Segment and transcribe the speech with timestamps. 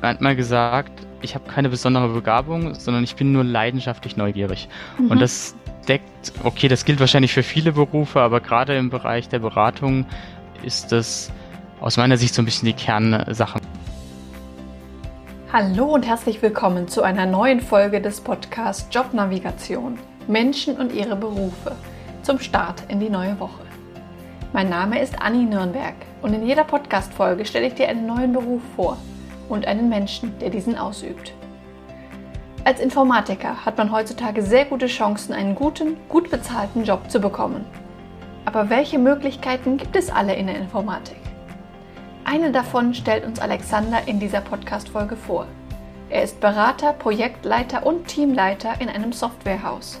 [0.00, 4.66] Man hat mal gesagt, ich habe keine besondere Begabung, sondern ich bin nur leidenschaftlich neugierig.
[4.98, 5.10] Mhm.
[5.10, 5.54] Und das
[5.88, 10.06] deckt, okay, das gilt wahrscheinlich für viele Berufe, aber gerade im Bereich der Beratung
[10.62, 11.30] ist das
[11.80, 13.60] aus meiner Sicht so ein bisschen die Kernsache.
[15.52, 19.98] Hallo und herzlich willkommen zu einer neuen Folge des Podcasts Jobnavigation.
[20.28, 21.76] Menschen und ihre Berufe
[22.22, 23.64] zum Start in die neue Woche.
[24.54, 28.62] Mein Name ist Anni Nürnberg und in jeder Podcast-Folge stelle ich dir einen neuen Beruf
[28.76, 28.96] vor
[29.50, 31.32] und einen Menschen, der diesen ausübt.
[32.64, 37.64] Als Informatiker hat man heutzutage sehr gute Chancen, einen guten, gut bezahlten Job zu bekommen.
[38.44, 41.16] Aber welche Möglichkeiten gibt es alle in der Informatik?
[42.24, 45.46] Eine davon stellt uns Alexander in dieser Podcast-Folge vor.
[46.10, 50.00] Er ist Berater, Projektleiter und Teamleiter in einem Softwarehaus.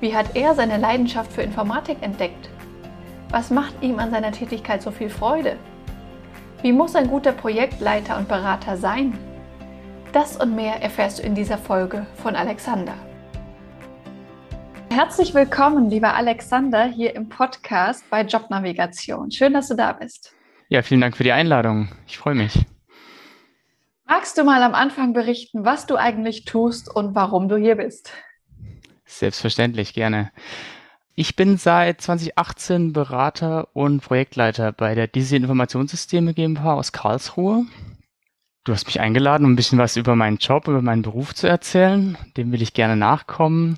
[0.00, 2.48] Wie hat er seine Leidenschaft für Informatik entdeckt?
[3.30, 5.56] Was macht ihm an seiner Tätigkeit so viel Freude?
[6.62, 9.18] Wie muss ein guter Projektleiter und Berater sein?
[10.12, 12.94] Das und mehr erfährst du in dieser Folge von Alexander.
[14.88, 19.32] Herzlich willkommen, lieber Alexander, hier im Podcast bei Jobnavigation.
[19.32, 20.36] Schön, dass du da bist.
[20.68, 21.88] Ja, vielen Dank für die Einladung.
[22.06, 22.64] Ich freue mich.
[24.06, 28.12] Magst du mal am Anfang berichten, was du eigentlich tust und warum du hier bist?
[29.04, 30.30] Selbstverständlich, gerne.
[31.14, 37.66] Ich bin seit 2018 Berater und Projektleiter bei der DC Informationssysteme GmbH aus Karlsruhe.
[38.64, 41.46] Du hast mich eingeladen, um ein bisschen was über meinen Job, über meinen Beruf zu
[41.46, 42.16] erzählen.
[42.38, 43.76] Dem will ich gerne nachkommen.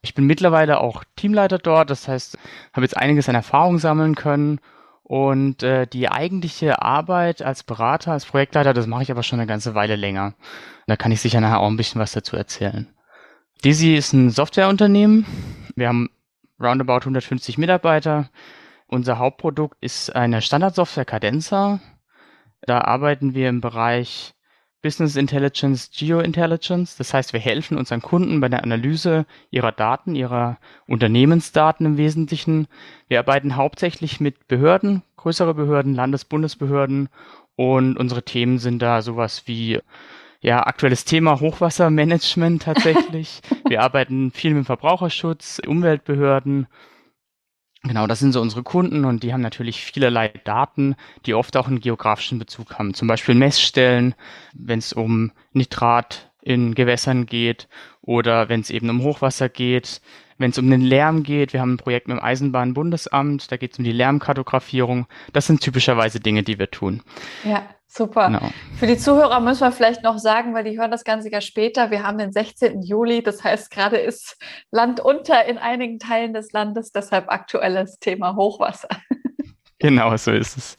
[0.00, 2.38] Ich bin mittlerweile auch Teamleiter dort, das heißt,
[2.72, 4.60] habe jetzt einiges an Erfahrung sammeln können
[5.02, 9.48] und äh, die eigentliche Arbeit als Berater, als Projektleiter, das mache ich aber schon eine
[9.48, 10.34] ganze Weile länger.
[10.86, 12.88] Da kann ich sicher nachher auch ein bisschen was dazu erzählen.
[13.64, 15.26] Dizzy ist ein Softwareunternehmen.
[15.74, 16.08] Wir haben
[16.60, 18.28] roundabout 150 Mitarbeiter.
[18.86, 21.80] Unser Hauptprodukt ist eine Standardsoftware Cadenza.
[22.62, 24.34] Da arbeiten wir im Bereich
[24.82, 26.96] Business Intelligence, Geointelligence.
[26.96, 32.68] Das heißt, wir helfen unseren Kunden bei der Analyse ihrer Daten, ihrer Unternehmensdaten im Wesentlichen.
[33.08, 37.08] Wir arbeiten hauptsächlich mit Behörden, größere Behörden, Landes-, Bundesbehörden
[37.56, 39.80] und unsere Themen sind da sowas wie
[40.40, 43.40] ja, aktuelles Thema Hochwassermanagement tatsächlich.
[43.68, 46.66] wir arbeiten viel mit Verbraucherschutz, Umweltbehörden.
[47.82, 51.68] Genau, das sind so unsere Kunden und die haben natürlich vielerlei Daten, die oft auch
[51.68, 52.94] einen geografischen Bezug haben.
[52.94, 54.14] Zum Beispiel Messstellen,
[54.54, 57.68] wenn es um Nitrat in Gewässern geht
[58.02, 60.00] oder wenn es eben um Hochwasser geht,
[60.38, 61.52] wenn es um den Lärm geht.
[61.52, 65.06] Wir haben ein Projekt mit dem Eisenbahnbundesamt, da geht es um die Lärmkartografierung.
[65.32, 67.02] Das sind typischerweise Dinge, die wir tun.
[67.44, 68.26] Ja, super.
[68.26, 68.50] Genau.
[68.78, 71.90] Für die Zuhörer müssen wir vielleicht noch sagen, weil die hören das Ganze ja später.
[71.90, 72.82] Wir haben den 16.
[72.82, 74.36] Juli, das heißt, gerade ist
[74.70, 78.88] Land unter in einigen Teilen des Landes, deshalb aktuelles Thema Hochwasser.
[79.78, 80.78] Genau, so ist es.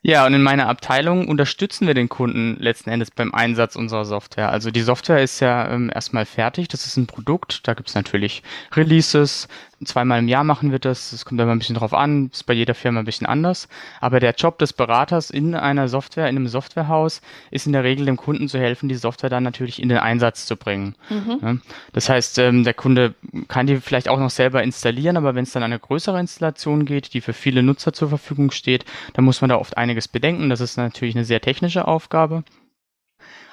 [0.00, 4.50] Ja, und in meiner Abteilung unterstützen wir den Kunden letzten Endes beim Einsatz unserer Software.
[4.50, 7.96] Also die Software ist ja ähm, erstmal fertig, das ist ein Produkt, da gibt es
[7.96, 8.42] natürlich
[8.74, 9.48] Releases,
[9.84, 12.54] zweimal im Jahr machen wir das, es kommt immer ein bisschen drauf an, ist bei
[12.54, 13.68] jeder Firma ein bisschen anders.
[14.00, 18.06] Aber der Job des Beraters in einer Software, in einem Softwarehaus, ist in der Regel
[18.06, 20.94] dem Kunden zu helfen, die Software dann natürlich in den Einsatz zu bringen.
[21.08, 21.62] Mhm.
[21.92, 23.14] Das heißt, ähm, der Kunde
[23.48, 27.14] kann die vielleicht auch noch selber installieren, aber wenn es dann eine größere Installation geht,
[27.14, 28.84] die für viele Nutzer zur Verfügung steht,
[29.14, 30.50] dann muss man da oft einiges bedenken.
[30.50, 32.42] Das ist natürlich eine sehr technische Aufgabe.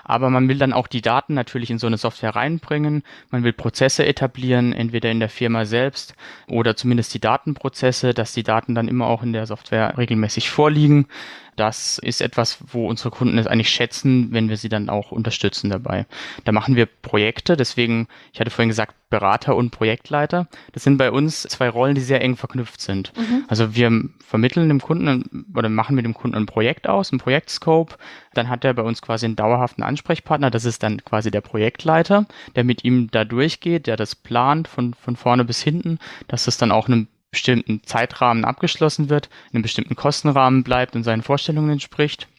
[0.05, 3.03] Aber man will dann auch die Daten natürlich in so eine Software reinbringen.
[3.31, 6.15] Man will Prozesse etablieren, entweder in der Firma selbst
[6.47, 11.07] oder zumindest die Datenprozesse, dass die Daten dann immer auch in der Software regelmäßig vorliegen.
[11.55, 15.69] Das ist etwas, wo unsere Kunden es eigentlich schätzen, wenn wir sie dann auch unterstützen
[15.69, 16.05] dabei.
[16.43, 20.47] Da machen wir Projekte, deswegen, ich hatte vorhin gesagt, Berater und Projektleiter.
[20.73, 23.13] Das sind bei uns zwei Rollen, die sehr eng verknüpft sind.
[23.15, 23.45] Mhm.
[23.47, 27.95] Also wir vermitteln dem Kunden oder machen mit dem Kunden ein Projekt aus, ein Projektscope.
[28.33, 30.51] Dann hat er bei uns quasi einen dauerhaften Ansprechpartner.
[30.51, 34.93] Das ist dann quasi der Projektleiter, der mit ihm da durchgeht, der das plant von,
[34.93, 39.63] von vorne bis hinten, dass es dann auch einem bestimmten Zeitrahmen abgeschlossen wird, in einem
[39.63, 42.29] bestimmten Kostenrahmen bleibt und seinen Vorstellungen entspricht.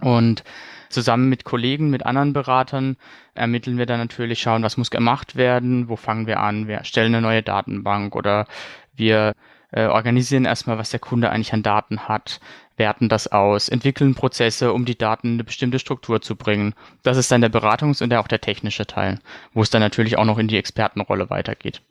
[0.00, 0.42] Und
[0.88, 2.96] zusammen mit Kollegen, mit anderen Beratern
[3.34, 7.14] ermitteln wir dann natürlich, schauen, was muss gemacht werden, wo fangen wir an, wir stellen
[7.14, 8.46] eine neue Datenbank oder
[8.92, 9.34] wir
[9.70, 12.40] äh, organisieren erstmal, was der Kunde eigentlich an Daten hat,
[12.76, 16.74] werten das aus, entwickeln Prozesse, um die Daten in eine bestimmte Struktur zu bringen.
[17.04, 19.20] Das ist dann der Beratungs- und auch der technische Teil,
[19.52, 21.82] wo es dann natürlich auch noch in die Expertenrolle weitergeht.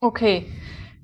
[0.00, 0.46] Okay,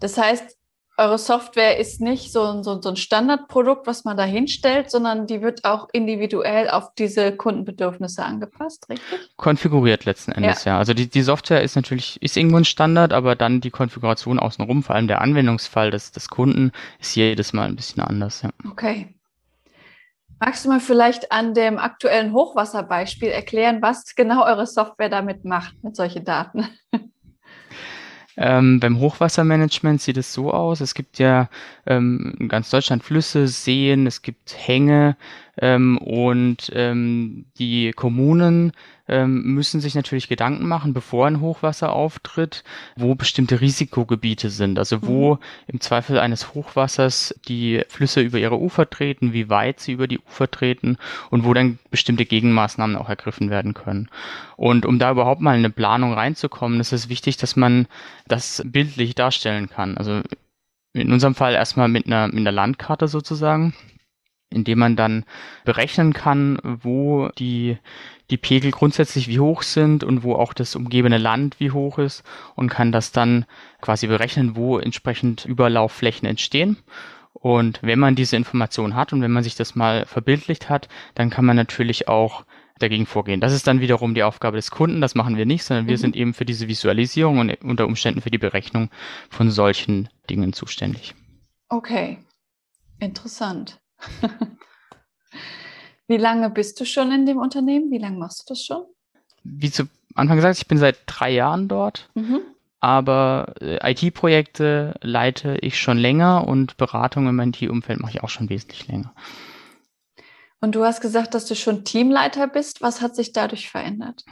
[0.00, 0.57] das heißt,
[0.98, 5.40] eure Software ist nicht so, so, so ein Standardprodukt, was man da hinstellt, sondern die
[5.40, 9.30] wird auch individuell auf diese Kundenbedürfnisse angepasst, richtig?
[9.36, 10.72] Konfiguriert letzten Endes, ja.
[10.72, 10.78] ja.
[10.78, 14.82] Also die, die Software ist natürlich, ist irgendwo ein Standard, aber dann die Konfiguration außenrum,
[14.82, 18.50] vor allem der Anwendungsfall des, des Kunden, ist jedes Mal ein bisschen anders, ja.
[18.70, 19.14] Okay.
[20.40, 25.82] Magst du mal vielleicht an dem aktuellen Hochwasserbeispiel erklären, was genau eure Software damit macht,
[25.82, 26.68] mit solchen Daten?
[28.40, 31.48] Ähm, beim Hochwassermanagement sieht es so aus, es gibt ja
[31.86, 35.16] ähm, in ganz Deutschland Flüsse, Seen, es gibt Hänge
[35.60, 38.72] ähm, und ähm, die Kommunen
[39.08, 42.62] ähm, müssen sich natürlich Gedanken machen, bevor ein Hochwasser auftritt,
[42.94, 44.78] wo bestimmte Risikogebiete sind.
[44.78, 45.38] Also wo mhm.
[45.66, 50.20] im Zweifel eines Hochwassers die Flüsse über ihre Ufer treten, wie weit sie über die
[50.20, 50.96] Ufer treten
[51.30, 54.08] und wo dann bestimmte Gegenmaßnahmen auch ergriffen werden können.
[54.56, 57.86] Und um da überhaupt mal in eine Planung reinzukommen, ist es wichtig, dass man
[58.26, 59.96] das bildlich darstellen kann.
[59.96, 60.22] Also
[60.92, 63.74] in unserem Fall erstmal mit einer, mit einer Landkarte sozusagen
[64.50, 65.24] indem man dann
[65.64, 67.78] berechnen kann, wo die,
[68.30, 72.22] die Pegel grundsätzlich wie hoch sind und wo auch das umgebende Land wie hoch ist
[72.54, 73.44] und kann das dann
[73.80, 76.78] quasi berechnen, wo entsprechend Überlaufflächen entstehen.
[77.34, 81.30] Und wenn man diese Information hat und wenn man sich das mal verbildlicht hat, dann
[81.30, 82.44] kann man natürlich auch
[82.78, 83.40] dagegen vorgehen.
[83.40, 86.00] Das ist dann wiederum die Aufgabe des Kunden, das machen wir nicht, sondern wir mhm.
[86.00, 88.90] sind eben für diese Visualisierung und unter Umständen für die Berechnung
[89.30, 91.14] von solchen Dingen zuständig.
[91.68, 92.18] Okay,
[92.98, 93.80] interessant.
[96.06, 97.90] Wie lange bist du schon in dem Unternehmen?
[97.90, 98.84] Wie lange machst du das schon?
[99.44, 102.08] Wie zu Anfang gesagt, ich bin seit drei Jahren dort.
[102.14, 102.40] Mhm.
[102.80, 108.48] Aber äh, IT-Projekte leite ich schon länger und Beratung im IT-Umfeld mache ich auch schon
[108.48, 109.12] wesentlich länger.
[110.60, 112.80] Und du hast gesagt, dass du schon Teamleiter bist.
[112.82, 114.24] Was hat sich dadurch verändert?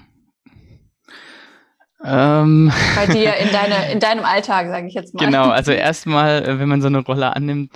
[2.04, 5.24] Ähm, Bei dir in, deine, in deinem Alltag, sage ich jetzt mal.
[5.24, 7.72] Genau, also erstmal, äh, wenn man so eine Rolle annimmt,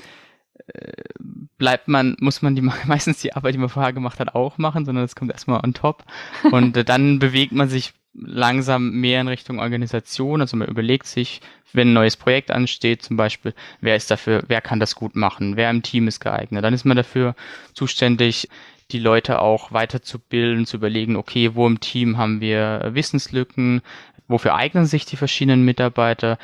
[1.58, 4.84] bleibt man, muss man die meistens die Arbeit, die man vorher gemacht hat, auch machen,
[4.84, 6.04] sondern es kommt erstmal on top.
[6.50, 10.40] Und äh, dann bewegt man sich langsam mehr in Richtung Organisation.
[10.40, 11.40] Also man überlegt sich,
[11.72, 15.56] wenn ein neues Projekt ansteht, zum Beispiel, wer ist dafür, wer kann das gut machen,
[15.56, 16.64] wer im Team ist geeignet.
[16.64, 17.36] Dann ist man dafür
[17.74, 18.48] zuständig,
[18.90, 23.82] die Leute auch weiterzubilden, zu überlegen, okay, wo im Team haben wir Wissenslücken,
[24.26, 26.38] wofür eignen sich die verschiedenen Mitarbeiter,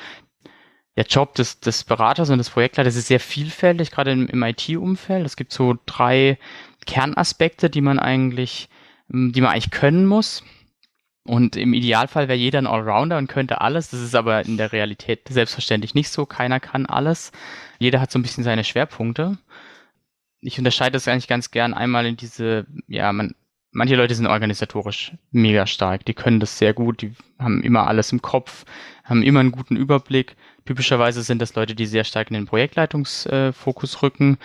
[0.96, 5.26] der Job des, des Beraters und des Projektleiters ist sehr vielfältig, gerade im, im IT-Umfeld.
[5.26, 6.38] Es gibt so drei
[6.86, 8.68] Kernaspekte, die man eigentlich,
[9.10, 10.42] hm, die man eigentlich können muss.
[11.24, 13.90] Und im Idealfall wäre jeder ein Allrounder und könnte alles.
[13.90, 16.24] Das ist aber in der Realität selbstverständlich nicht so.
[16.24, 17.32] Keiner kann alles.
[17.78, 19.36] Jeder hat so ein bisschen seine Schwerpunkte.
[20.40, 23.34] Ich unterscheide das eigentlich ganz gern einmal in diese, ja, man,
[23.76, 26.06] manche Leute sind organisatorisch mega stark.
[26.06, 27.02] Die können das sehr gut.
[27.02, 28.64] Die haben immer alles im Kopf,
[29.04, 30.34] haben immer einen guten Überblick.
[30.64, 34.38] Typischerweise sind das Leute, die sehr stark in den Projektleitungsfokus rücken.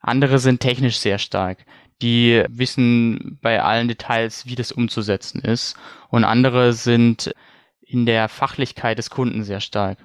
[0.00, 1.58] Andere sind technisch sehr stark.
[2.00, 5.76] Die wissen bei allen Details, wie das umzusetzen ist.
[6.08, 7.34] Und andere sind
[7.82, 9.98] in der Fachlichkeit des Kunden sehr stark.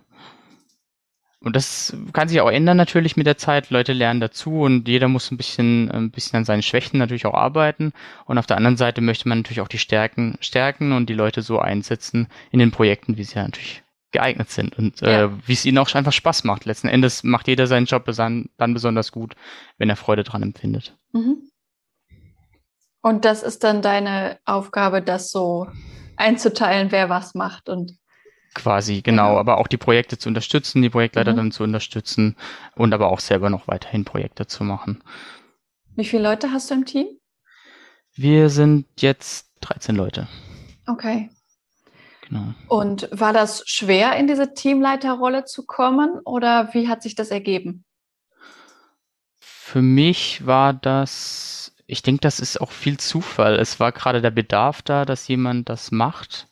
[1.43, 3.69] Und das kann sich auch ändern natürlich mit der Zeit.
[3.69, 7.33] Leute lernen dazu und jeder muss ein bisschen, ein bisschen an seinen Schwächen natürlich auch
[7.33, 7.91] arbeiten.
[8.25, 11.41] Und auf der anderen Seite möchte man natürlich auch die Stärken stärken und die Leute
[11.41, 15.25] so einsetzen in den Projekten, wie sie ja natürlich geeignet sind und ja.
[15.25, 16.63] äh, wie es ihnen auch einfach Spaß macht.
[16.63, 19.35] Letzten Endes macht jeder seinen Job dann, dann besonders gut,
[19.77, 20.95] wenn er Freude dran empfindet.
[21.11, 21.49] Mhm.
[23.01, 25.67] Und das ist dann deine Aufgabe, das so
[26.15, 27.97] einzuteilen, wer was macht und
[28.53, 29.39] quasi, genau, genau.
[29.39, 31.37] aber auch die Projekte zu unterstützen, die Projektleiter mhm.
[31.37, 32.35] dann zu unterstützen
[32.75, 35.03] und aber auch selber noch weiterhin Projekte zu machen.
[35.95, 37.07] Wie viele Leute hast du im Team?
[38.15, 40.27] Wir sind jetzt 13 Leute.
[40.87, 41.29] Okay.
[42.27, 42.53] Genau.
[42.67, 47.83] Und war das schwer, in diese Teamleiterrolle zu kommen oder wie hat sich das ergeben?
[49.39, 53.55] Für mich war das, ich denke, das ist auch viel Zufall.
[53.55, 56.47] Es war gerade der Bedarf da, dass jemand das macht.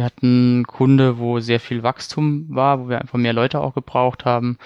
[0.00, 3.74] Wir hatten einen Kunde, wo sehr viel Wachstum war, wo wir einfach mehr Leute auch
[3.74, 4.56] gebraucht haben.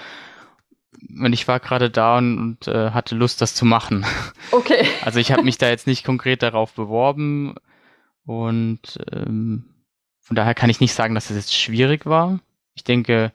[1.11, 4.07] Und ich war gerade da und, und äh, hatte Lust, das zu machen.
[4.53, 4.87] Okay.
[5.05, 7.57] Also ich habe mich da jetzt nicht konkret darauf beworben
[8.25, 9.65] und ähm,
[10.21, 12.39] von daher kann ich nicht sagen, dass es jetzt schwierig war.
[12.77, 13.33] Ich denke,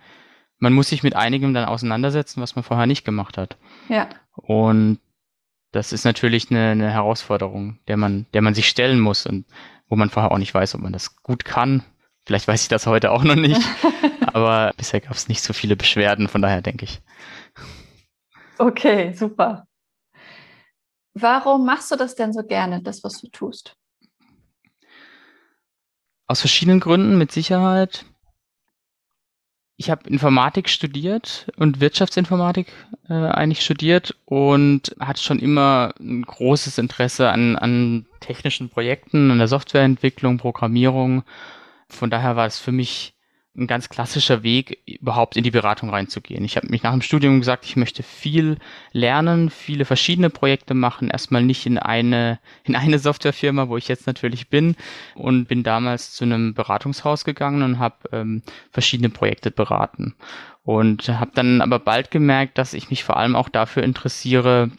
[0.58, 3.58] man muss sich mit einigem dann auseinandersetzen, was man vorher nicht gemacht hat.
[3.89, 4.08] Ja.
[4.36, 5.00] Und
[5.74, 9.46] das ist natürlich eine, eine Herausforderung, der man, der man sich stellen muss und
[9.89, 11.84] wo man vorher auch nicht weiß, ob man das gut kann.
[12.25, 13.62] Vielleicht weiß ich das heute auch noch nicht,
[14.34, 17.01] aber bisher gab es nicht so viele Beschwerden, von daher denke ich.
[18.60, 19.65] Okay, super.
[21.13, 23.75] Warum machst du das denn so gerne, das, was du tust?
[26.27, 28.05] Aus verschiedenen Gründen, mit Sicherheit.
[29.81, 32.67] Ich habe Informatik studiert und Wirtschaftsinformatik
[33.07, 39.38] äh, eigentlich studiert und hatte schon immer ein großes Interesse an, an technischen Projekten, an
[39.38, 41.24] der Softwareentwicklung, Programmierung.
[41.88, 43.13] Von daher war es für mich
[43.60, 46.44] ein ganz klassischer Weg, überhaupt in die Beratung reinzugehen.
[46.46, 48.58] Ich habe mich nach dem Studium gesagt, ich möchte viel
[48.92, 54.08] lernen, viele verschiedene Projekte machen, erstmal nicht in eine, in eine Softwarefirma, wo ich jetzt
[54.08, 54.75] natürlich bin
[55.16, 60.16] und bin damals zu einem Beratungshaus gegangen und habe ähm, verschiedene Projekte beraten.
[60.63, 64.70] Und habe dann aber bald gemerkt, dass ich mich vor allem auch dafür interessiere,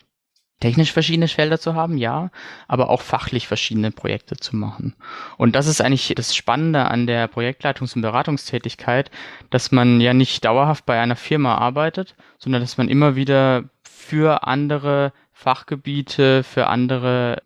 [0.60, 2.30] technisch verschiedene Felder zu haben, ja,
[2.68, 4.94] aber auch fachlich verschiedene Projekte zu machen.
[5.38, 9.10] Und das ist eigentlich das Spannende an der Projektleitungs- und Beratungstätigkeit,
[9.48, 14.44] dass man ja nicht dauerhaft bei einer Firma arbeitet, sondern dass man immer wieder für
[14.46, 17.42] andere Fachgebiete, für andere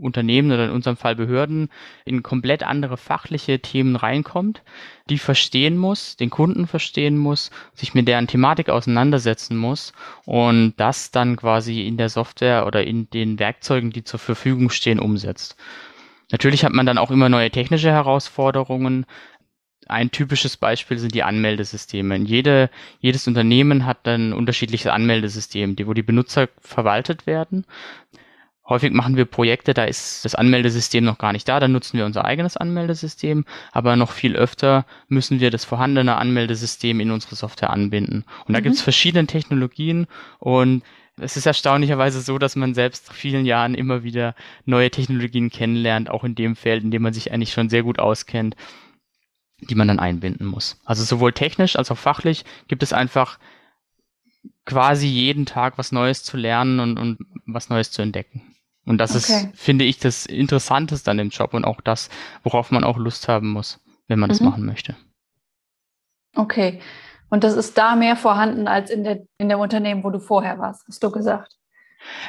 [0.00, 1.68] Unternehmen oder in unserem Fall Behörden
[2.04, 4.62] in komplett andere fachliche Themen reinkommt,
[5.10, 9.92] die verstehen muss, den Kunden verstehen muss, sich mit deren Thematik auseinandersetzen muss
[10.24, 15.00] und das dann quasi in der Software oder in den Werkzeugen, die zur Verfügung stehen,
[15.00, 15.56] umsetzt.
[16.30, 19.06] Natürlich hat man dann auch immer neue technische Herausforderungen.
[19.86, 22.16] Ein typisches Beispiel sind die Anmeldesysteme.
[22.18, 22.68] Jede,
[23.00, 27.64] jedes Unternehmen hat dann unterschiedliches Anmeldesystem, die, wo die Benutzer verwaltet werden.
[28.68, 32.04] Häufig machen wir Projekte, da ist das Anmeldesystem noch gar nicht da, dann nutzen wir
[32.04, 37.70] unser eigenes Anmeldesystem, aber noch viel öfter müssen wir das vorhandene Anmeldesystem in unsere Software
[37.70, 38.24] anbinden.
[38.46, 38.64] Und da mhm.
[38.64, 40.06] gibt es verschiedene Technologien
[40.38, 40.82] und
[41.20, 44.34] es ist erstaunlicherweise so, dass man selbst nach vielen Jahren immer wieder
[44.66, 47.98] neue Technologien kennenlernt, auch in dem Feld, in dem man sich eigentlich schon sehr gut
[47.98, 48.54] auskennt,
[49.60, 50.80] die man dann einbinden muss.
[50.84, 53.38] Also sowohl technisch als auch fachlich gibt es einfach
[54.64, 58.42] quasi jeden Tag was Neues zu lernen und, und was Neues zu entdecken.
[58.88, 59.50] Und das okay.
[59.50, 62.08] ist, finde ich, das Interessanteste an dem Job und auch das,
[62.42, 64.32] worauf man auch Lust haben muss, wenn man mhm.
[64.32, 64.96] das machen möchte.
[66.34, 66.80] Okay.
[67.28, 70.58] Und das ist da mehr vorhanden als in der, in dem Unternehmen, wo du vorher
[70.58, 71.58] warst, hast du gesagt.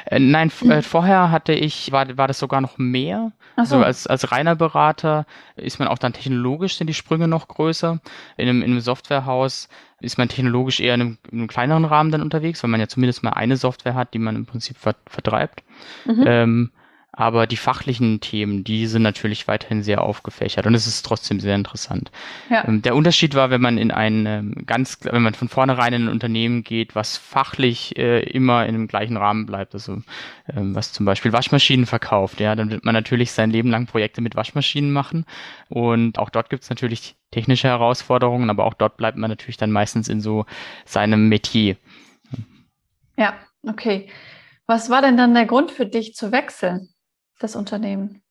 [0.06, 3.32] Äh, nein, äh, vorher hatte ich, war, war das sogar noch mehr.
[3.56, 3.62] So.
[3.62, 8.00] Also als, als reiner Berater ist man auch dann technologisch sind die Sprünge noch größer.
[8.36, 9.68] In einem, in einem Softwarehaus
[10.00, 12.88] ist man technologisch eher in einem, in einem, kleineren Rahmen dann unterwegs, weil man ja
[12.88, 15.62] zumindest mal eine Software hat, die man im Prinzip vertreibt.
[16.06, 16.24] Mhm.
[16.26, 16.70] Ähm,
[17.20, 21.54] aber die fachlichen Themen, die sind natürlich weiterhin sehr aufgefächert und es ist trotzdem sehr
[21.54, 22.10] interessant.
[22.48, 22.66] Ja.
[22.66, 26.04] Ähm, der Unterschied war, wenn man in ein ähm, ganz, wenn man von vornherein in
[26.04, 29.98] ein Unternehmen geht, was fachlich äh, immer in dem gleichen Rahmen bleibt, also
[30.48, 34.22] ähm, was zum Beispiel Waschmaschinen verkauft, ja, dann wird man natürlich sein Leben lang Projekte
[34.22, 35.26] mit Waschmaschinen machen
[35.68, 39.72] und auch dort gibt es natürlich technische Herausforderungen, aber auch dort bleibt man natürlich dann
[39.72, 40.46] meistens in so
[40.86, 41.76] seinem Metier.
[43.18, 43.34] Ja,
[43.68, 44.08] okay.
[44.66, 46.89] Was war denn dann der Grund für dich zu wechseln?
[47.40, 48.22] Das Unternehmen?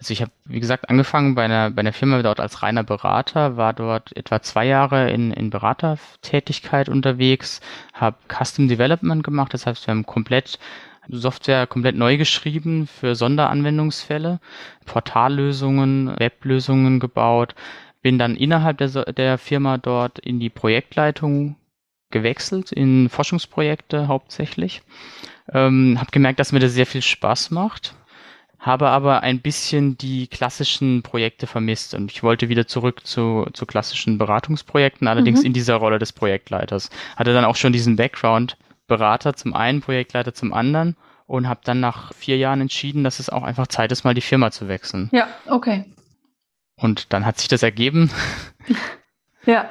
[0.00, 3.56] Also ich habe, wie gesagt, angefangen bei einer, bei einer Firma dort als reiner Berater,
[3.56, 7.60] war dort etwa zwei Jahre in, in Beratertätigkeit unterwegs,
[7.94, 10.58] habe Custom Development gemacht, das heißt, wir haben komplett
[11.10, 14.40] Software komplett neu geschrieben für Sonderanwendungsfälle,
[14.84, 17.54] Portallösungen, Weblösungen gebaut,
[18.02, 21.56] bin dann innerhalb der, der Firma dort in die Projektleitung
[22.10, 24.82] gewechselt, in Forschungsprojekte hauptsächlich
[25.52, 27.94] ähm, habe gemerkt, dass mir das sehr viel Spaß macht,
[28.58, 33.66] habe aber ein bisschen die klassischen Projekte vermisst und ich wollte wieder zurück zu, zu
[33.66, 35.46] klassischen Beratungsprojekten, allerdings mhm.
[35.46, 36.90] in dieser Rolle des Projektleiters.
[37.16, 40.96] Hatte dann auch schon diesen Background, Berater zum einen, Projektleiter zum anderen
[41.26, 44.22] und habe dann nach vier Jahren entschieden, dass es auch einfach Zeit ist, mal die
[44.22, 45.08] Firma zu wechseln.
[45.12, 45.84] Ja, okay.
[46.76, 48.10] Und dann hat sich das ergeben.
[49.46, 49.68] ja,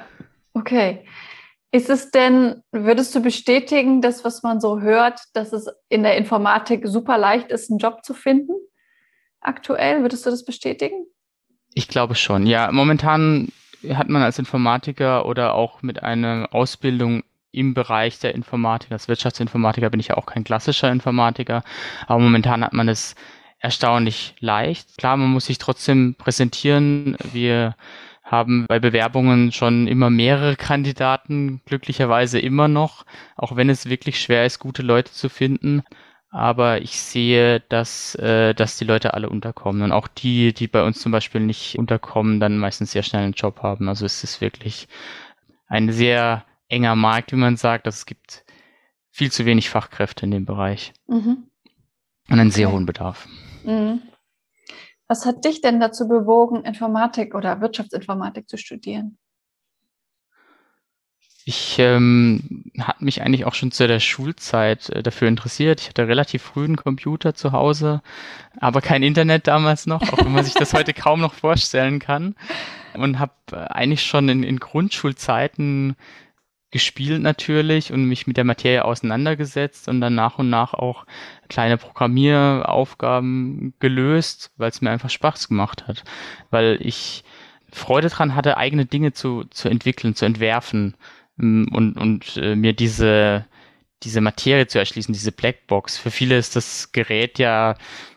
[0.54, 1.06] okay.
[1.72, 6.18] Ist es denn, würdest du bestätigen, das, was man so hört, dass es in der
[6.18, 8.54] Informatik super leicht ist, einen Job zu finden?
[9.42, 11.06] Aktuell, würdest du das bestätigen?
[11.74, 12.48] Ich glaube schon.
[12.48, 13.50] Ja, momentan
[13.94, 19.90] hat man als Informatiker oder auch mit einer Ausbildung im Bereich der Informatik, als Wirtschaftsinformatiker
[19.90, 21.64] bin ich ja auch kein klassischer Informatiker,
[22.08, 23.16] aber momentan hat man es
[23.60, 24.98] erstaunlich leicht.
[24.98, 27.18] Klar, man muss sich trotzdem präsentieren.
[27.32, 27.76] Wir
[28.28, 33.06] haben bei Bewerbungen schon immer mehrere Kandidaten, glücklicherweise immer noch,
[33.38, 35.82] auch wenn es wirklich schwer ist, gute Leute zu finden.
[36.30, 39.82] Aber ich sehe, dass, äh, dass die Leute alle unterkommen.
[39.82, 43.34] Und auch die, die bei uns zum Beispiel nicht unterkommen, dann meistens sehr schnell einen
[43.34, 43.88] Job haben.
[43.88, 44.90] Also es ist wirklich
[45.68, 47.88] ein sehr enger Markt, wie man sagt.
[47.88, 48.44] Es gibt
[49.10, 50.92] viel zu wenig Fachkräfte in dem Bereich.
[51.08, 51.48] Mhm.
[52.30, 53.26] Und einen sehr hohen Bedarf.
[53.64, 54.02] Mhm.
[55.08, 59.18] Was hat dich denn dazu bewogen, Informatik oder Wirtschaftsinformatik zu studieren?
[61.50, 65.80] Ich ähm, hatte mich eigentlich auch schon zu der Schulzeit äh, dafür interessiert.
[65.80, 68.02] Ich hatte relativ früh einen Computer zu Hause,
[68.60, 72.36] aber kein Internet damals noch, auch wenn man sich das heute kaum noch vorstellen kann.
[72.96, 75.96] Und habe äh, eigentlich schon in, in Grundschulzeiten
[76.72, 81.06] gespielt natürlich und mich mit der Materie auseinandergesetzt und dann nach und nach auch
[81.48, 86.04] kleine Programmieraufgaben gelöst, weil es mir einfach Spaß gemacht hat.
[86.50, 87.24] Weil ich
[87.72, 90.96] Freude dran hatte, eigene Dinge zu, zu entwickeln, zu entwerfen
[91.40, 93.46] ähm, und, und äh, mir diese,
[94.04, 95.98] diese Materie zu erschließen, diese Blackbox.
[95.98, 97.76] Für viele ist das Gerät ja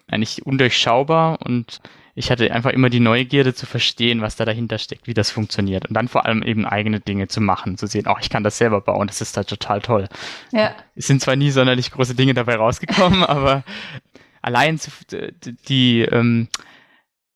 [0.08, 1.80] eigentlich undurchschaubar und
[2.20, 5.88] ich hatte einfach immer die Neugierde zu verstehen, was da dahinter steckt, wie das funktioniert.
[5.88, 8.44] Und dann vor allem eben eigene Dinge zu machen, zu sehen, auch oh, ich kann
[8.44, 10.06] das selber bauen, das ist da total toll.
[10.52, 10.74] Ja.
[10.94, 13.64] Es sind zwar nie sonderlich große Dinge dabei rausgekommen, aber
[14.42, 14.90] allein zu,
[15.66, 16.48] die, ähm,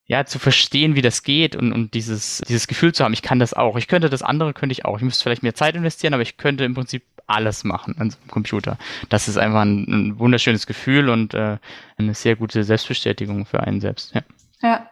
[0.04, 3.38] ja, zu verstehen, wie das geht und, und dieses, dieses Gefühl zu haben, ich kann
[3.38, 3.78] das auch.
[3.78, 4.98] Ich könnte das andere, könnte ich auch.
[4.98, 8.18] Ich müsste vielleicht mehr Zeit investieren, aber ich könnte im Prinzip alles machen an so
[8.18, 8.76] einem Computer.
[9.08, 11.56] Das ist einfach ein, ein wunderschönes Gefühl und äh,
[11.96, 14.14] eine sehr gute Selbstbestätigung für einen selbst.
[14.14, 14.20] Ja.
[14.64, 14.90] Ja.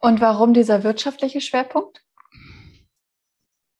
[0.00, 2.02] Und warum dieser wirtschaftliche Schwerpunkt?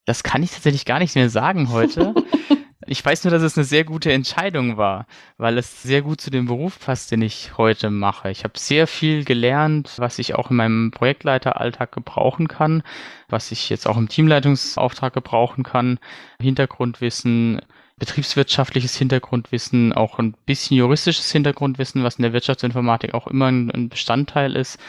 [0.05, 2.15] Das kann ich tatsächlich gar nicht mehr sagen heute.
[2.87, 5.07] ich weiß nur, dass es eine sehr gute Entscheidung war,
[5.37, 8.31] weil es sehr gut zu dem Beruf passt, den ich heute mache.
[8.31, 12.81] Ich habe sehr viel gelernt, was ich auch in meinem Projektleiteralltag gebrauchen kann,
[13.27, 15.99] was ich jetzt auch im Teamleitungsauftrag gebrauchen kann.
[16.41, 17.61] Hintergrundwissen,
[17.99, 24.55] betriebswirtschaftliches Hintergrundwissen, auch ein bisschen juristisches Hintergrundwissen, was in der Wirtschaftsinformatik auch immer ein, Bestandteil
[24.55, 24.79] ist,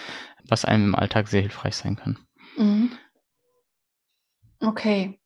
[0.49, 2.19] was einem im Alltag sehr hilfreich sein kann.
[2.57, 2.93] Mhm.
[4.61, 5.19] Okay.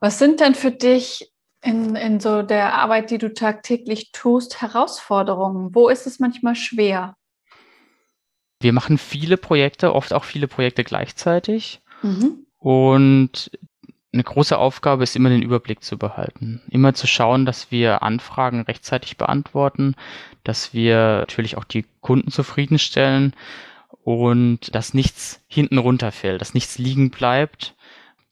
[0.00, 5.74] Was sind denn für dich in, in so der Arbeit, die du tagtäglich tust, Herausforderungen?
[5.74, 7.16] Wo ist es manchmal schwer?
[8.60, 11.80] Wir machen viele Projekte, oft auch viele Projekte gleichzeitig.
[12.02, 12.46] Mhm.
[12.58, 13.50] Und
[14.12, 16.62] eine große Aufgabe ist immer den Überblick zu behalten.
[16.70, 19.94] Immer zu schauen, dass wir Anfragen rechtzeitig beantworten,
[20.44, 23.34] dass wir natürlich auch die Kunden zufriedenstellen
[24.04, 27.74] und dass nichts hinten runterfällt, dass nichts liegen bleibt.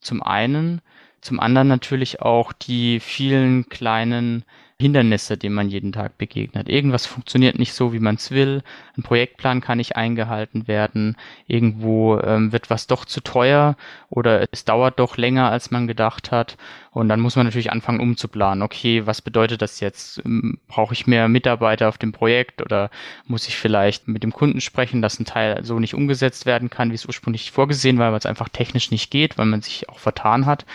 [0.01, 0.81] Zum einen.
[1.21, 4.45] Zum anderen natürlich auch die vielen kleinen
[4.79, 6.69] Hindernisse, denen man jeden Tag begegnet.
[6.69, 8.63] Irgendwas funktioniert nicht so, wie man es will.
[8.95, 11.17] Ein Projektplan kann nicht eingehalten werden.
[11.47, 13.77] Irgendwo ähm, wird was doch zu teuer
[14.11, 16.59] oder es dauert doch länger, als man gedacht hat.
[16.91, 18.63] Und dann muss man natürlich anfangen umzuplanen.
[18.63, 20.23] Okay, was bedeutet das jetzt?
[20.27, 22.91] Ähm, brauche ich mehr Mitarbeiter auf dem Projekt oder
[23.25, 26.91] muss ich vielleicht mit dem Kunden sprechen, dass ein Teil so nicht umgesetzt werden kann,
[26.91, 30.01] wie es ursprünglich vorgesehen war, weil es einfach technisch nicht geht, weil man sich auch
[30.01, 30.67] vertan hat.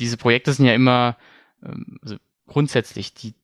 [0.00, 1.16] Diese Projekte sind ja immer,
[1.64, 2.16] ähm, also
[2.48, 3.34] grundsätzlich, die,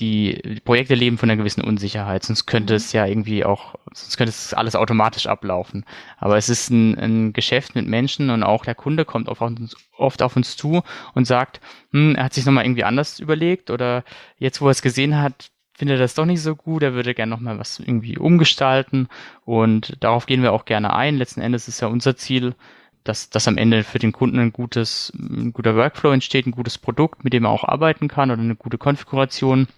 [0.00, 2.76] die Projekte leben von einer gewissen Unsicherheit, sonst könnte mhm.
[2.76, 5.84] es ja irgendwie auch, sonst könnte es alles automatisch ablaufen.
[6.18, 9.48] Aber es ist ein, ein Geschäft mit Menschen und auch der Kunde kommt oft auf
[9.48, 10.82] uns, oft auf uns zu
[11.14, 11.60] und sagt,
[11.92, 14.04] hm, er hat sich nochmal irgendwie anders überlegt oder
[14.38, 17.14] jetzt, wo er es gesehen hat, findet er das doch nicht so gut, er würde
[17.14, 19.08] gerne nochmal was irgendwie umgestalten
[19.44, 21.16] und darauf gehen wir auch gerne ein.
[21.16, 22.54] Letzten Endes ist ja unser Ziel,
[23.04, 26.78] dass, dass am Ende für den Kunden ein gutes, ein guter Workflow entsteht, ein gutes
[26.78, 29.68] Produkt, mit dem er auch arbeiten kann oder eine gute Konfiguration.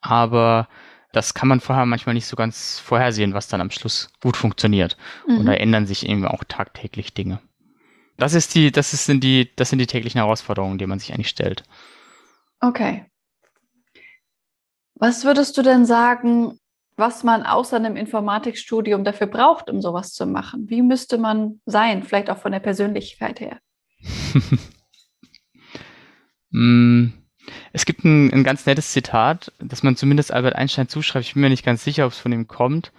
[0.00, 0.68] Aber
[1.12, 4.96] das kann man vorher manchmal nicht so ganz vorhersehen, was dann am Schluss gut funktioniert.
[5.26, 5.38] Mhm.
[5.38, 7.40] Und da ändern sich eben auch tagtäglich Dinge.
[8.16, 11.12] Das ist die, das ist, sind die, das sind die täglichen Herausforderungen, die man sich
[11.12, 11.64] eigentlich stellt.
[12.60, 13.06] Okay.
[14.94, 16.58] Was würdest du denn sagen,
[17.00, 20.70] was man außer einem Informatikstudium dafür braucht, um sowas zu machen.
[20.70, 23.58] Wie müsste man sein, vielleicht auch von der Persönlichkeit her?
[26.52, 27.12] Mm,
[27.72, 31.24] es gibt ein, ein, ganz nettes Zitat, das man zumindest Albert Einstein zuschreibt.
[31.24, 32.90] Ich bin mir nicht ganz sicher, ob es von ihm kommt.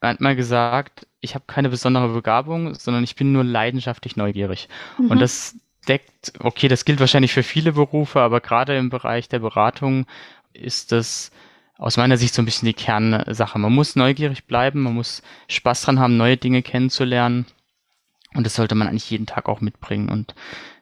[0.00, 4.68] Er hat mal gesagt, ich habe keine besondere Begabung, sondern ich bin nur leidenschaftlich neugierig.
[4.98, 5.12] Mhm.
[5.12, 5.54] Und das
[5.88, 10.06] deckt, okay, das gilt wahrscheinlich für viele Berufe, aber gerade im Bereich der Beratung
[10.52, 11.30] ist das
[11.78, 13.58] aus meiner Sicht so ein bisschen die Kernsache.
[13.58, 17.46] Man muss neugierig bleiben, man muss Spaß dran haben, neue Dinge kennenzulernen.
[18.34, 20.08] Und das sollte man eigentlich jeden Tag auch mitbringen.
[20.08, 20.34] Und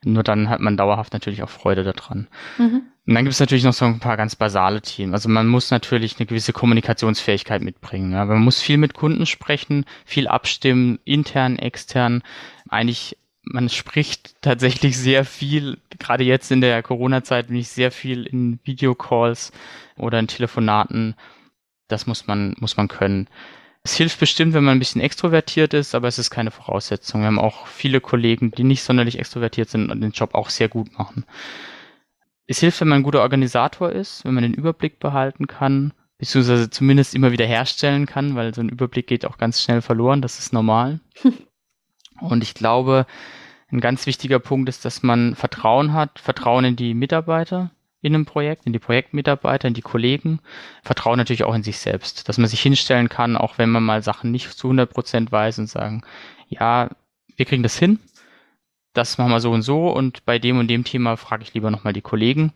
[0.03, 2.29] nur dann hat man dauerhaft natürlich auch Freude daran.
[2.59, 2.83] Mhm.
[3.07, 5.13] Und dann gibt es natürlich noch so ein paar ganz basale Themen.
[5.13, 8.13] Also man muss natürlich eine gewisse Kommunikationsfähigkeit mitbringen.
[8.13, 8.25] Ja.
[8.25, 12.23] Man muss viel mit Kunden sprechen, viel abstimmen, intern, extern.
[12.69, 18.59] Eigentlich man spricht tatsächlich sehr viel, gerade jetzt in der Corona-Zeit bin sehr viel in
[18.65, 19.53] Videocalls
[19.97, 21.15] oder in Telefonaten.
[21.89, 23.29] Das muss man, muss man können.
[23.83, 27.21] Es hilft bestimmt, wenn man ein bisschen extrovertiert ist, aber es ist keine Voraussetzung.
[27.21, 30.69] Wir haben auch viele Kollegen, die nicht sonderlich extrovertiert sind und den Job auch sehr
[30.69, 31.27] gut machen.
[32.47, 36.71] Es hilft, wenn man ein guter Organisator ist, wenn man den Überblick behalten kann, beziehungsweise
[36.71, 40.39] zumindest immer wieder herstellen kann, weil so ein Überblick geht auch ganz schnell verloren, das
[40.39, 41.01] ist normal.
[42.21, 43.07] Und ich glaube,
[43.71, 47.71] ein ganz wichtiger Punkt ist, dass man Vertrauen hat, Vertrauen in die Mitarbeiter
[48.05, 50.41] in einem Projekt, in die Projektmitarbeiter, in die Kollegen,
[50.83, 54.03] Vertrauen natürlich auch in sich selbst, dass man sich hinstellen kann, auch wenn man mal
[54.03, 56.03] Sachen nicht zu 100 Prozent weiß und sagen,
[56.51, 56.91] ja,
[57.35, 57.99] wir kriegen das hin,
[58.93, 61.71] das machen wir so und so und bei dem und dem Thema frage ich lieber
[61.71, 62.53] nochmal die Kollegen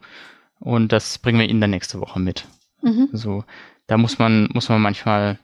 [0.60, 2.46] und das bringen wir Ihnen dann nächste Woche mit.
[2.82, 3.08] Mhm.
[3.12, 3.44] So,
[3.86, 5.38] da muss man, muss man manchmal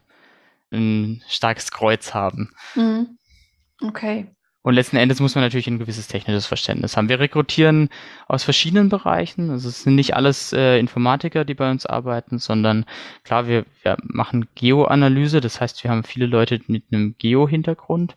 [0.71, 2.53] ein starkes Kreuz haben.
[2.75, 3.17] Mhm.
[3.81, 4.35] Okay.
[4.67, 7.11] Und letzten Endes muss man natürlich ein gewisses technisches Verständnis haben.
[7.11, 7.91] Wir rekrutieren
[8.29, 9.51] aus verschiedenen Bereichen.
[9.51, 12.87] Also es sind nicht alles äh, Informatiker, die bei uns arbeiten, sondern
[13.25, 15.43] klar, wir, wir machen Geoanalyse.
[15.43, 18.17] Das heißt, wir haben viele Leute mit einem Geo-Hintergrund,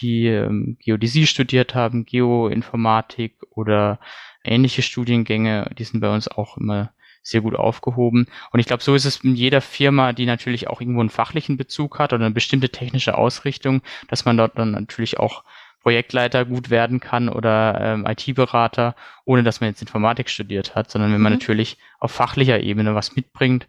[0.00, 4.00] die ähm, Geodäsie studiert haben, Geoinformatik oder
[4.42, 5.70] ähnliche Studiengänge.
[5.78, 6.92] Die sind bei uns auch immer
[7.24, 8.26] sehr gut aufgehoben.
[8.52, 11.56] Und ich glaube, so ist es in jeder Firma, die natürlich auch irgendwo einen fachlichen
[11.56, 15.42] Bezug hat oder eine bestimmte technische Ausrichtung, dass man dort dann natürlich auch
[15.80, 21.12] Projektleiter gut werden kann oder ähm, IT-Berater, ohne dass man jetzt Informatik studiert hat, sondern
[21.12, 21.38] wenn man mhm.
[21.38, 23.66] natürlich auf fachlicher Ebene was mitbringt,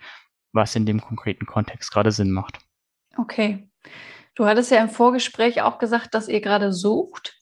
[0.53, 2.59] was in dem konkreten Kontext gerade Sinn macht.
[3.17, 3.67] Okay.
[4.33, 7.37] Du hattest ja im Vorgespräch auch gesagt, dass ihr gerade sucht.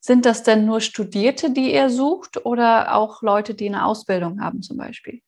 [0.00, 4.62] Sind das denn nur Studierte, die ihr sucht oder auch Leute, die eine Ausbildung haben
[4.62, 5.22] zum Beispiel?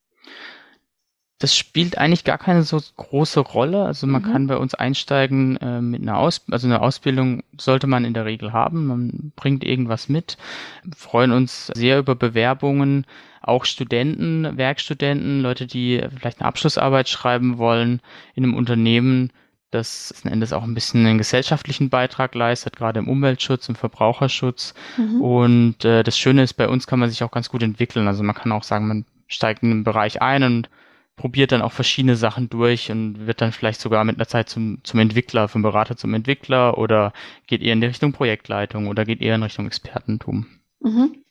[1.40, 3.84] Das spielt eigentlich gar keine so große Rolle.
[3.84, 4.32] Also man mhm.
[4.32, 8.24] kann bei uns einsteigen äh, mit einer Aus also eine Ausbildung sollte man in der
[8.24, 8.86] Regel haben.
[8.86, 10.36] Man bringt irgendwas mit.
[10.82, 13.06] Wir freuen uns sehr über Bewerbungen,
[13.40, 18.00] auch Studenten, Werkstudenten, Leute, die vielleicht eine Abschlussarbeit schreiben wollen
[18.34, 19.30] in einem Unternehmen,
[19.70, 24.74] das letzten Endes auch ein bisschen einen gesellschaftlichen Beitrag leistet, gerade im Umweltschutz, im Verbraucherschutz.
[24.96, 25.20] Mhm.
[25.20, 28.08] Und äh, das Schöne ist, bei uns kann man sich auch ganz gut entwickeln.
[28.08, 30.70] Also man kann auch sagen, man steigt in einen Bereich ein und
[31.18, 34.78] probiert dann auch verschiedene Sachen durch und wird dann vielleicht sogar mit einer Zeit zum,
[34.84, 37.12] zum Entwickler, vom Berater zum Entwickler oder
[37.46, 40.46] geht eher in die Richtung Projektleitung oder geht eher in Richtung Expertentum.
[40.80, 41.24] Mhm.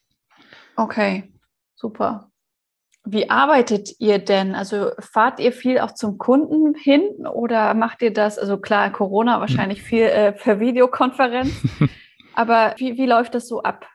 [0.76, 1.32] Okay,
[1.74, 2.30] super.
[3.04, 4.54] Wie arbeitet ihr denn?
[4.54, 9.40] Also fahrt ihr viel auch zum Kunden hin oder macht ihr das, also klar, Corona
[9.40, 11.54] wahrscheinlich viel äh, per Videokonferenz,
[12.36, 13.88] aber wie, wie läuft das so ab?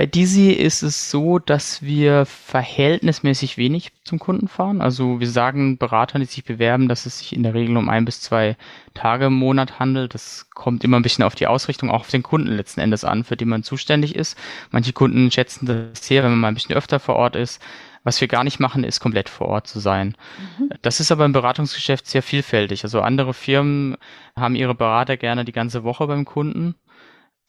[0.00, 4.80] Bei Dizzy ist es so, dass wir verhältnismäßig wenig zum Kunden fahren.
[4.80, 8.06] Also wir sagen Beratern, die sich bewerben, dass es sich in der Regel um ein
[8.06, 8.56] bis zwei
[8.94, 10.14] Tage im Monat handelt.
[10.14, 13.24] Das kommt immer ein bisschen auf die Ausrichtung, auch auf den Kunden letzten Endes an,
[13.24, 14.38] für den man zuständig ist.
[14.70, 17.60] Manche Kunden schätzen das sehr, wenn man mal ein bisschen öfter vor Ort ist.
[18.02, 20.16] Was wir gar nicht machen, ist komplett vor Ort zu sein.
[20.58, 20.70] Mhm.
[20.80, 22.84] Das ist aber im Beratungsgeschäft sehr vielfältig.
[22.84, 23.98] Also andere Firmen
[24.34, 26.74] haben ihre Berater gerne die ganze Woche beim Kunden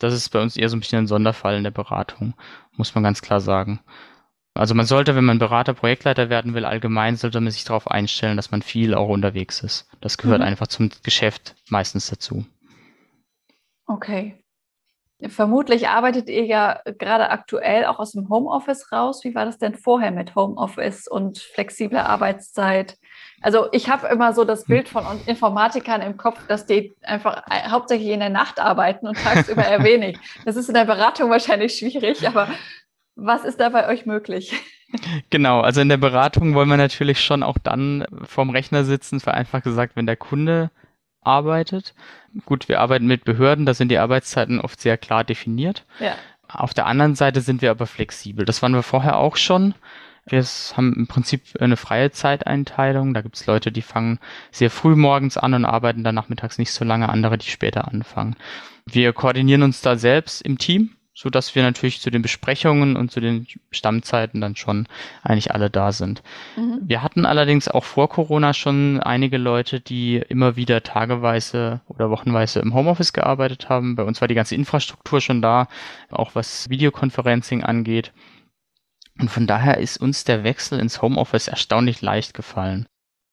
[0.04, 2.34] das ist bei uns eher so ein bisschen ein Sonderfall in der Beratung,
[2.76, 3.82] muss man ganz klar sagen.
[4.54, 8.36] Also man sollte, wenn man Berater, Projektleiter werden will, allgemein sollte man sich darauf einstellen,
[8.36, 9.88] dass man viel auch unterwegs ist.
[10.02, 10.48] Das gehört mhm.
[10.48, 12.46] einfach zum Geschäft meistens dazu.
[13.86, 14.38] Okay.
[15.28, 19.24] Vermutlich arbeitet ihr ja gerade aktuell auch aus dem Homeoffice raus.
[19.24, 22.98] Wie war das denn vorher mit Homeoffice und flexibler Arbeitszeit?
[23.42, 27.70] Also ich habe immer so das Bild von Informatikern im Kopf, dass die einfach äh,
[27.70, 30.18] hauptsächlich in der Nacht arbeiten und tagsüber eher wenig.
[30.46, 32.48] Das ist in der Beratung wahrscheinlich schwierig, aber
[33.16, 34.54] was ist da bei euch möglich?
[35.30, 39.64] Genau, also in der Beratung wollen wir natürlich schon auch dann vorm Rechner sitzen, vereinfacht
[39.64, 40.70] gesagt, wenn der Kunde
[41.22, 41.94] arbeitet.
[42.46, 45.86] Gut, wir arbeiten mit Behörden, da sind die Arbeitszeiten oft sehr klar definiert.
[46.00, 46.16] Ja.
[46.48, 48.46] Auf der anderen Seite sind wir aber flexibel.
[48.46, 49.74] Das waren wir vorher auch schon.
[50.26, 50.44] Wir
[50.76, 53.14] haben im Prinzip eine freie Zeiteinteilung.
[53.14, 54.20] Da gibt es Leute, die fangen
[54.52, 58.36] sehr früh morgens an und arbeiten dann nachmittags nicht so lange, andere, die später anfangen.
[58.86, 63.12] Wir koordinieren uns da selbst im Team so dass wir natürlich zu den Besprechungen und
[63.12, 64.88] zu den Stammzeiten dann schon
[65.24, 66.24] eigentlich alle da sind.
[66.56, 66.80] Mhm.
[66.84, 72.60] Wir hatten allerdings auch vor Corona schon einige Leute, die immer wieder tageweise oder wochenweise
[72.60, 73.96] im Homeoffice gearbeitet haben.
[73.96, 75.68] Bei uns war die ganze Infrastruktur schon da,
[76.10, 78.14] auch was Videoconferencing angeht.
[79.20, 82.88] Und von daher ist uns der Wechsel ins Homeoffice erstaunlich leicht gefallen.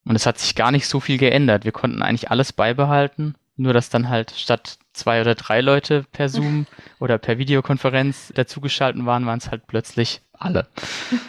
[0.04, 1.64] Und es hat sich gar nicht so viel geändert.
[1.64, 6.28] Wir konnten eigentlich alles beibehalten, nur dass dann halt statt zwei oder drei Leute per
[6.30, 6.66] Zoom
[6.98, 10.68] oder per Videokonferenz dazugeschalten waren, waren es halt plötzlich alle.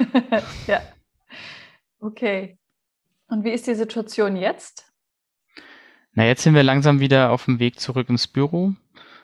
[0.67, 0.81] ja.
[1.99, 2.57] Okay.
[3.27, 4.91] Und wie ist die Situation jetzt?
[6.13, 8.73] Na, jetzt sind wir langsam wieder auf dem Weg zurück ins Büro.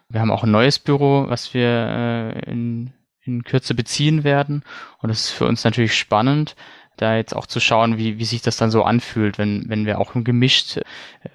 [0.10, 2.94] Wir haben auch ein neues Büro, was wir äh, in,
[3.26, 4.64] in Kürze beziehen werden.
[5.00, 6.56] Und das ist für uns natürlich spannend,
[6.98, 10.00] da jetzt auch zu schauen, wie, wie sich das dann so anfühlt, wenn, wenn wir
[10.00, 10.84] auch gemischt äh,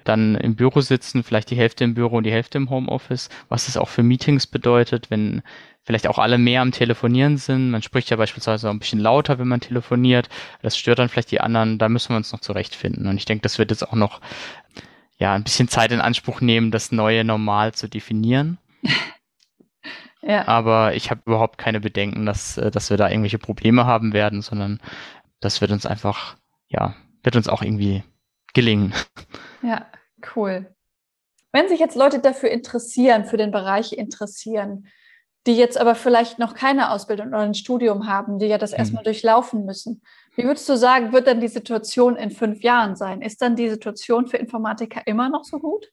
[0.03, 3.65] dann im Büro sitzen, vielleicht die Hälfte im Büro und die Hälfte im Homeoffice, was
[3.65, 5.43] das auch für Meetings bedeutet, wenn
[5.83, 7.71] vielleicht auch alle mehr am Telefonieren sind.
[7.71, 10.29] Man spricht ja beispielsweise auch ein bisschen lauter, wenn man telefoniert.
[10.61, 11.77] Das stört dann vielleicht die anderen.
[11.77, 13.07] Da müssen wir uns noch zurechtfinden.
[13.07, 14.21] Und ich denke, das wird jetzt auch noch
[15.17, 18.57] ja ein bisschen Zeit in Anspruch nehmen, das neue Normal zu definieren.
[20.21, 20.47] Ja.
[20.47, 24.41] Aber ich habe überhaupt keine Bedenken, dass, äh, dass wir da irgendwelche Probleme haben werden,
[24.41, 24.79] sondern
[25.39, 28.03] das wird uns einfach, ja, wird uns auch irgendwie
[28.53, 28.93] gelingen.
[29.63, 29.85] Ja,
[30.35, 30.73] cool.
[31.51, 34.87] Wenn sich jetzt Leute dafür interessieren, für den Bereich interessieren,
[35.45, 39.03] die jetzt aber vielleicht noch keine Ausbildung oder ein Studium haben, die ja das erstmal
[39.03, 39.05] mhm.
[39.05, 40.01] durchlaufen müssen.
[40.35, 43.21] Wie würdest du sagen, wird dann die Situation in fünf Jahren sein?
[43.21, 45.91] Ist dann die Situation für Informatiker immer noch so gut?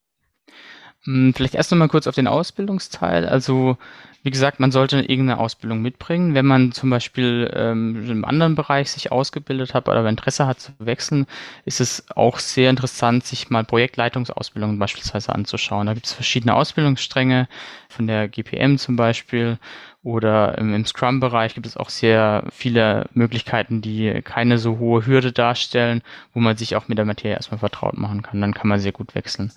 [1.09, 3.27] Hm, vielleicht erst noch mal kurz auf den Ausbildungsteil.
[3.27, 3.79] Also
[4.23, 6.35] wie gesagt, man sollte irgendeine Ausbildung mitbringen.
[6.35, 10.73] Wenn man zum Beispiel ähm, im anderen Bereich sich ausgebildet hat oder Interesse hat zu
[10.79, 11.27] wechseln,
[11.64, 15.87] ist es auch sehr interessant, sich mal Projektleitungsausbildungen beispielsweise anzuschauen.
[15.87, 17.49] Da gibt es verschiedene Ausbildungsstränge
[17.88, 19.59] von der GPM zum Beispiel
[20.03, 25.33] oder im, im Scrum-Bereich gibt es auch sehr viele Möglichkeiten, die keine so hohe Hürde
[25.33, 26.03] darstellen,
[26.35, 28.42] wo man sich auch mit der Materie erstmal vertraut machen kann.
[28.42, 29.53] Dann kann man sehr gut wechseln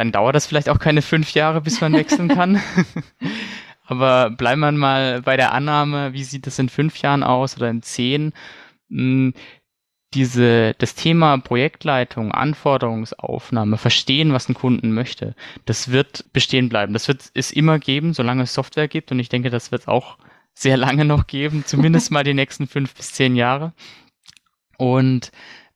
[0.00, 2.62] dann dauert das vielleicht auch keine fünf Jahre, bis man wechseln kann.
[3.84, 7.68] Aber bleiben wir mal bei der Annahme, wie sieht das in fünf Jahren aus oder
[7.68, 8.32] in zehn?
[8.88, 9.34] Hm,
[10.14, 15.34] diese, das Thema Projektleitung, Anforderungsaufnahme, verstehen, was ein Kunden möchte,
[15.66, 16.94] das wird bestehen bleiben.
[16.94, 19.12] Das wird es immer geben, solange es Software gibt.
[19.12, 20.16] Und ich denke, das wird es auch
[20.54, 23.74] sehr lange noch geben, zumindest mal die nächsten fünf bis zehn Jahre.
[24.78, 25.30] Und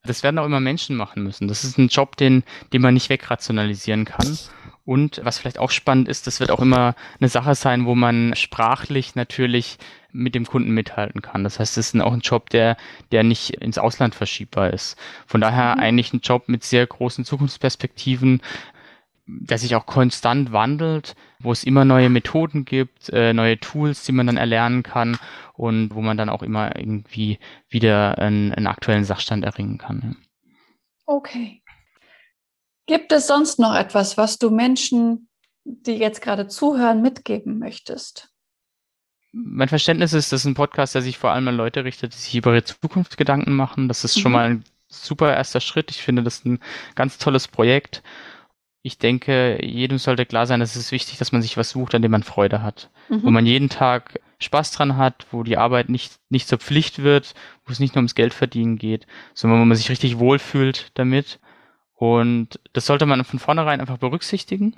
[0.05, 1.49] das werden auch immer Menschen machen müssen.
[1.49, 4.39] Das ist ein Job, den, den man nicht wegrationalisieren kann.
[4.85, 8.35] Und was vielleicht auch spannend ist, das wird auch immer eine Sache sein, wo man
[8.37, 9.79] sprachlich natürlich
[10.13, 11.43] mit dem Kunden mithalten kann.
[11.43, 12.77] Das heißt, es ist auch ein Job, der,
[13.11, 14.97] der nicht ins Ausland verschiebbar ist.
[15.27, 15.81] Von daher mhm.
[15.81, 18.41] eigentlich ein Job mit sehr großen Zukunftsperspektiven,
[19.27, 24.13] der sich auch konstant wandelt, wo es immer neue Methoden gibt, äh, neue Tools, die
[24.13, 25.19] man dann erlernen kann
[25.55, 30.17] und wo man dann auch immer irgendwie wieder einen, einen aktuellen Sachstand erringen kann.
[31.07, 31.63] Okay.
[32.87, 35.29] Gibt es sonst noch etwas, was du Menschen,
[35.65, 38.31] die jetzt gerade zuhören, mitgeben möchtest?
[39.33, 42.37] Mein Verständnis ist, dass ein Podcast, der sich vor allem an Leute richtet, die sich
[42.37, 43.89] über ihre Zukunft Gedanken machen.
[43.89, 44.21] Das ist mhm.
[44.21, 45.91] schon mal ein super erster Schritt.
[45.91, 46.61] Ich finde das ein
[46.95, 48.03] ganz tolles Projekt
[48.87, 52.03] ich denke, jedem sollte klar sein, dass es wichtig, dass man sich was sucht, an
[52.03, 52.91] dem man Freude hat.
[53.09, 53.23] Mhm.
[53.23, 57.35] Wo man jeden Tag Spaß dran hat, wo die Arbeit nicht, nicht zur Pflicht wird,
[57.65, 61.41] wo es nicht nur ums Geld verdienen geht, sondern wo man sich richtig wohlfühlt damit.
[61.95, 64.77] Und das sollte man von vornherein einfach berücksichtigen.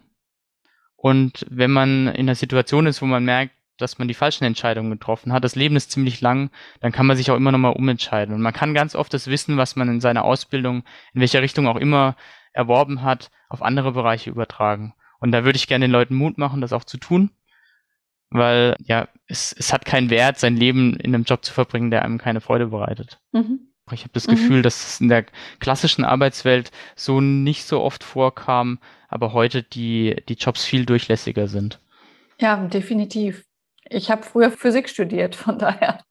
[0.94, 4.92] Und wenn man in einer Situation ist, wo man merkt, dass man die falschen Entscheidungen
[4.92, 8.36] getroffen hat, das Leben ist ziemlich lang, dann kann man sich auch immer nochmal umentscheiden.
[8.36, 11.66] Und man kann ganz oft das Wissen, was man in seiner Ausbildung, in welcher Richtung
[11.66, 12.14] auch immer
[12.56, 14.94] erworben hat, auf andere Bereiche übertragen.
[15.20, 17.30] Und da würde ich gerne den Leuten Mut machen, das auch zu tun,
[18.30, 22.04] weil ja, es, es hat keinen Wert, sein Leben in einem Job zu verbringen, der
[22.04, 23.20] einem keine Freude bereitet.
[23.32, 23.72] Mhm.
[23.92, 24.32] Ich habe das mhm.
[24.32, 25.26] Gefühl, dass es in der
[25.60, 31.80] klassischen Arbeitswelt so nicht so oft vorkam, aber heute die, die Jobs viel durchlässiger sind.
[32.40, 33.44] Ja, definitiv.
[33.88, 36.02] Ich habe früher Physik studiert, von daher,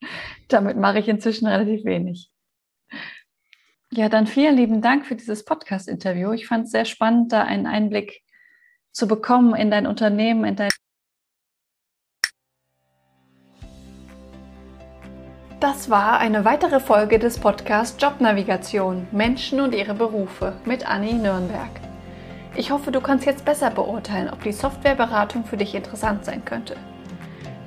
[0.48, 2.32] damit mache ich inzwischen relativ wenig.
[3.92, 6.32] Ja, dann vielen lieben Dank für dieses Podcast-Interview.
[6.32, 8.24] Ich fand es sehr spannend, da einen Einblick
[8.92, 10.70] zu bekommen in dein Unternehmen, in dein.
[15.60, 21.70] Das war eine weitere Folge des Podcasts Jobnavigation Menschen und ihre Berufe mit Anni Nürnberg.
[22.56, 26.76] Ich hoffe, du kannst jetzt besser beurteilen, ob die Softwareberatung für dich interessant sein könnte.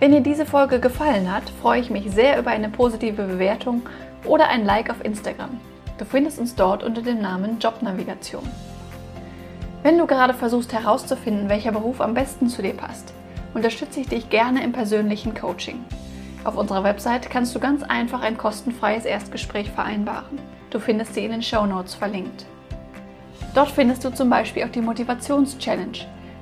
[0.01, 3.83] Wenn dir diese Folge gefallen hat, freue ich mich sehr über eine positive Bewertung
[4.25, 5.61] oder ein Like auf Instagram.
[5.99, 8.49] Du findest uns dort unter dem Namen Jobnavigation.
[9.83, 13.13] Wenn du gerade versuchst herauszufinden, welcher Beruf am besten zu dir passt,
[13.53, 15.85] unterstütze ich dich gerne im persönlichen Coaching.
[16.45, 20.39] Auf unserer Website kannst du ganz einfach ein kostenfreies Erstgespräch vereinbaren.
[20.71, 22.47] Du findest sie in den Show Notes verlinkt.
[23.55, 25.99] Dort findest du zum Beispiel auch die Motivations-Challenge,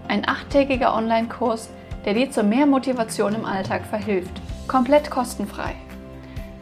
[0.09, 1.71] ein achttägiger Online-Kurs,
[2.05, 5.75] der dir zu mehr Motivation im Alltag verhilft, komplett kostenfrei.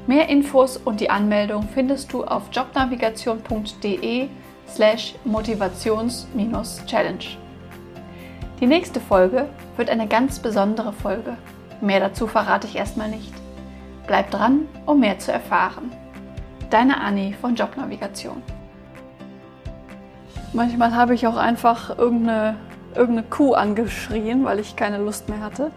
[0.06, 4.28] Mehr Infos und die Anmeldung findest du auf jobnavigation.de
[4.68, 7.24] slash motivations-challenge.
[8.60, 11.38] Die nächste Folge wird eine ganz besondere Folge.
[11.80, 13.32] Mehr dazu verrate ich erstmal nicht.
[14.06, 15.90] Bleib dran, um mehr zu erfahren.
[16.68, 18.42] Deine Anni von Jobnavigation.
[20.52, 22.56] Manchmal habe ich auch einfach irgendeine,
[22.94, 25.70] irgendeine Kuh angeschrien, weil ich keine Lust mehr hatte.